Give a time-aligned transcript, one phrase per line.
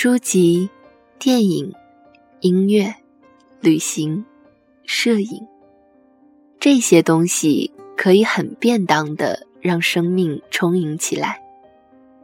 [0.00, 0.70] 书籍、
[1.18, 1.74] 电影、
[2.38, 2.94] 音乐、
[3.60, 4.24] 旅行、
[4.84, 5.44] 摄影，
[6.60, 11.42] 这些东西可以很便当的让生命充盈起来，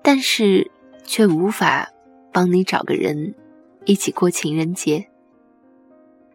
[0.00, 0.70] 但是
[1.04, 1.90] 却无法
[2.32, 3.34] 帮你找个人
[3.84, 5.04] 一起过情人节。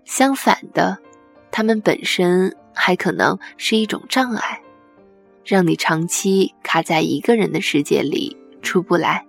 [0.03, 0.97] 相反的，
[1.49, 4.61] 他们本身还可能是一种障碍，
[5.45, 9.25] 让你长期卡在一个人的世界里出不来。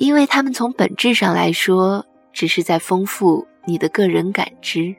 [0.00, 4.96] 因为他们从本质上来说，只是在丰富你的个人感知，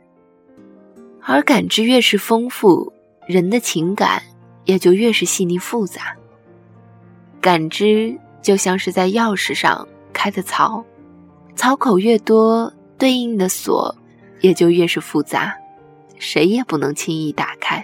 [1.24, 2.94] 而感知越是丰富，
[3.26, 4.22] 人的情感
[4.64, 6.16] 也就越是细腻复杂。
[7.42, 10.86] 感知就像是在钥匙上开的槽，
[11.56, 13.96] 槽口越多，对应的锁
[14.40, 15.52] 也就越是复杂，
[16.20, 17.84] 谁也不能轻易打开。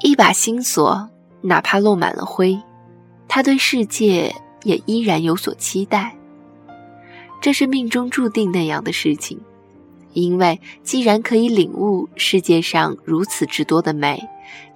[0.00, 1.10] 一把新锁，
[1.42, 2.58] 哪怕落满了灰，
[3.28, 4.34] 它对世界。
[4.66, 6.16] 也依然有所期待，
[7.40, 9.40] 这是命中注定那样的事情。
[10.12, 14.20] 因为既然可以领悟世界上如此之多的美，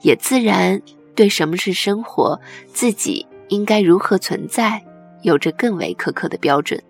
[0.02, 0.80] 也自然
[1.16, 2.40] 对什么是生活，
[2.72, 4.80] 自己应该如何存在，
[5.22, 6.80] 有着更为苛刻的标准。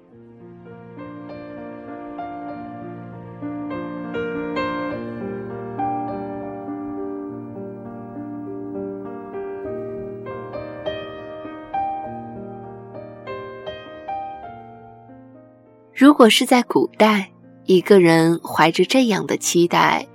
[16.01, 17.31] 如果是在古代，
[17.67, 20.09] 一个人怀着这样的期待，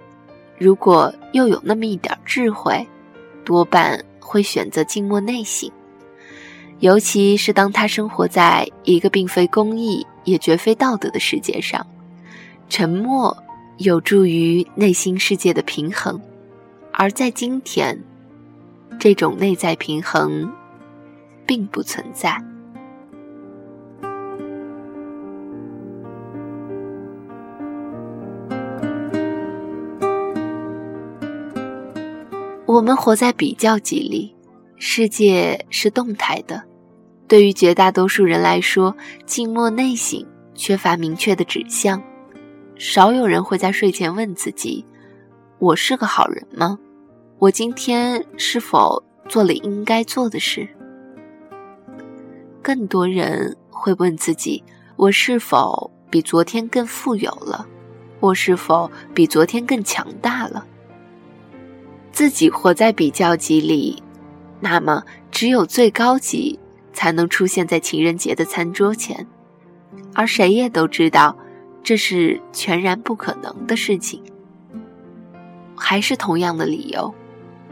[0.57, 2.83] 如果又有那么一点智慧，
[3.43, 5.71] 多半会选择静默内省。
[6.79, 11.85] 尤其是当他生活在一个并非公义也绝非道德的世界上，
[12.67, 13.37] 沉默
[13.77, 16.19] 有助于内心世界的平衡。
[16.93, 17.95] 而在今天，
[18.97, 20.51] 这种内在平衡
[21.45, 22.43] 并不存在。
[32.75, 34.35] 我们活在比较级里，
[34.75, 36.61] 世界是动态的。
[37.25, 38.93] 对于绝大多数人来说，
[39.25, 40.21] 静默内省
[40.55, 42.03] 缺乏明确的指向，
[42.75, 44.85] 少有人会在睡前问自己
[45.57, 46.77] ：“我是个好人吗？
[47.39, 50.67] 我今天是否做了应该做的事？”
[52.61, 54.61] 更多人会问自己
[54.97, 57.65] ：“我是否比昨天更富有了？
[58.19, 60.67] 我是否比昨天更强大了？”
[62.15, 64.01] 自己活在比较级里，
[64.61, 66.57] 那么只有最高级
[66.93, 69.27] 才能出现在情人节的餐桌前，
[70.13, 71.37] 而谁也都知道，
[71.83, 74.23] 这是全然不可能的事情。
[75.75, 77.13] 还是同样的理由，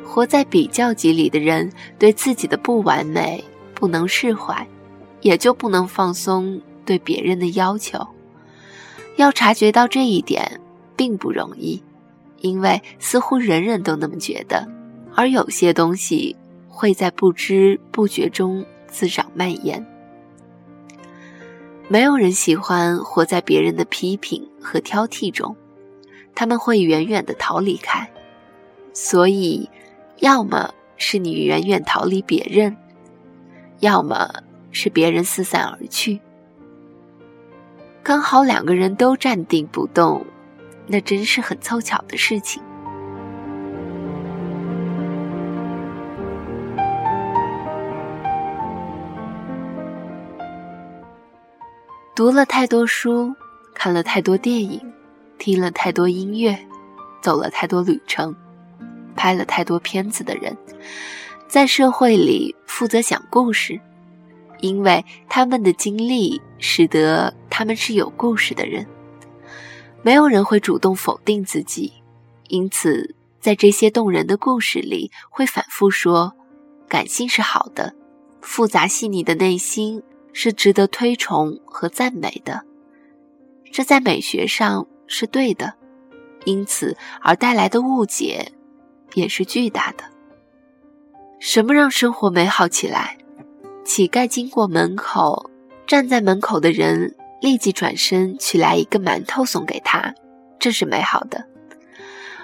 [0.03, 3.41] 活在比较级里的人对自己的不完美
[3.73, 4.67] 不能释怀，
[5.21, 8.05] 也就不能放松对别人的要求。
[9.15, 10.59] 要察觉到这一点，
[10.97, 11.81] 并不容易。
[12.43, 14.67] 因为似乎人人都那么觉得，
[15.15, 16.35] 而有些东西
[16.67, 19.83] 会在不知不觉中滋长蔓延。
[21.87, 25.55] 没有人喜欢活在别人的批评和挑剔中，
[26.35, 28.11] 他们会远远的逃离开。
[28.91, 29.69] 所以，
[30.19, 32.75] 要么是你远远逃离别人，
[33.79, 34.29] 要么
[34.71, 36.19] 是别人四散而去。
[38.03, 40.25] 刚好两个人都站定不动。
[40.87, 42.61] 那真是很凑巧的事情。
[52.15, 53.33] 读了太多书，
[53.73, 54.79] 看了太多电影，
[55.39, 56.55] 听了太多音乐，
[57.21, 58.35] 走了太多旅程，
[59.15, 60.55] 拍了太多片子的人，
[61.47, 63.81] 在社会里负责讲故事，
[64.59, 68.85] 因为他们的经历使得他们是有故事的人。
[70.03, 71.93] 没有人会主动否定自己，
[72.49, 76.33] 因此在这些动人的故事里，会反复说：
[76.89, 77.95] 感性是好的，
[78.41, 80.03] 复杂细腻的内心
[80.33, 82.65] 是值得推崇和赞美的。
[83.71, 85.73] 这在美学上是对的，
[86.43, 88.51] 因此而带来的误解
[89.13, 90.03] 也是巨大的。
[91.39, 93.17] 什么让生活美好起来？
[93.85, 95.49] 乞丐经过门口，
[95.87, 97.15] 站在门口的人。
[97.43, 100.15] 立即转身取来一个馒头送给他，
[100.57, 101.45] 这是美好的。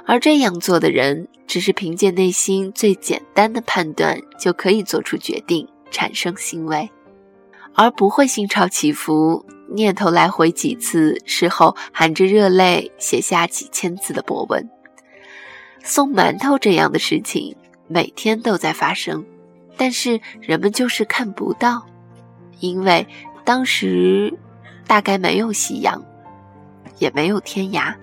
[0.06, 6.90] 而这样做的人，只是凭借内心最简单的判断就可以做出决定、产生行为，
[7.74, 14.70] 而不会心潮起伏、念头来回几次，事后含着热泪写下几千字的博文。
[15.82, 17.56] 送馒头这样的事情
[17.88, 19.26] 每天都在发生，
[19.78, 21.86] 但是人们就是看不到。
[22.60, 23.08] 因为
[23.46, 24.38] 当时
[24.90, 26.04] 大概没有夕阳，
[26.98, 27.94] 也没有天涯，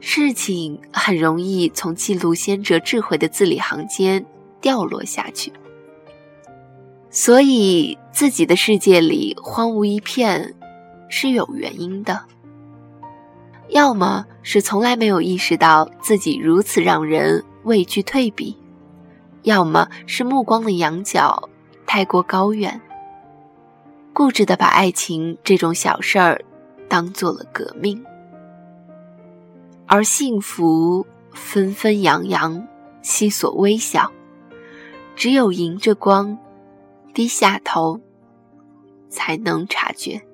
[0.00, 4.26] 事情很容易从记录先哲智慧的字里行间
[4.60, 5.52] 掉落下去。
[7.10, 10.52] 所以，自己的世界里荒芜一片，
[11.08, 12.20] 是有原因的。
[13.68, 18.56] 要么是从来没有意识到自己如此让人畏惧退避，
[19.44, 21.48] 要么是目光的仰角
[21.86, 22.80] 太过高远，
[24.16, 26.42] 固执地把爱情这种小事儿
[26.88, 28.02] 当做了革命，
[29.86, 32.66] 而幸福纷纷扬扬，
[33.02, 34.10] 悉所微小，
[35.14, 36.38] 只有迎着光。
[37.12, 38.00] 低下头，
[39.10, 40.25] 才能察觉。